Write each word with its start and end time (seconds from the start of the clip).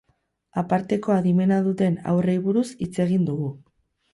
Aparteko 0.61 1.13
adimena 1.17 1.59
duten 1.67 1.99
haurrei 2.13 2.37
buruz 2.47 2.67
hitz 2.87 2.93
egin 3.07 3.29
dugu. 3.29 3.53